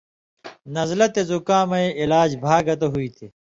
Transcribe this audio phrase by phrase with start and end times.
[0.75, 3.27] نزلہ تے زکامَیں علاج بھا گتہ ہُوئ تھی